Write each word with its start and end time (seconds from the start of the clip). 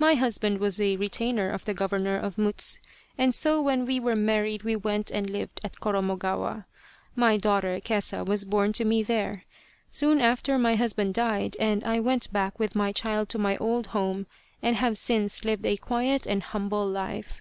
My 0.00 0.14
husband 0.14 0.58
was 0.58 0.80
a 0.80 0.96
retainer 0.96 1.48
of 1.50 1.64
the 1.64 1.74
Governor 1.74 2.16
of 2.18 2.36
Mutsu, 2.36 2.80
and 3.16 3.32
so 3.32 3.62
when 3.62 3.86
we 3.86 4.00
were 4.00 4.16
married 4.16 4.64
we 4.64 4.74
went 4.74 5.12
and 5.12 5.30
lived 5.30 5.60
at 5.62 5.78
Koromogawa. 5.78 6.64
My 7.14 7.36
daughter 7.36 7.78
Kesa 7.78 8.26
was 8.26 8.42
born 8.44 8.72
to 8.72 8.84
me 8.84 9.04
there. 9.04 9.44
Soon 9.92 10.20
after 10.20 10.58
my 10.58 10.74
husband 10.74 11.14
died, 11.14 11.54
and 11.60 11.84
I 11.84 12.00
went 12.00 12.32
back 12.32 12.58
with 12.58 12.74
my 12.74 12.90
child 12.90 13.28
to 13.28 13.38
my 13.38 13.56
old 13.58 13.86
home, 13.94 14.26
and 14.60 14.74
have 14.74 14.98
since 14.98 15.44
lived 15.44 15.64
a 15.64 15.76
quiet 15.76 16.26
and 16.26 16.42
humble 16.42 16.88
life. 16.88 17.40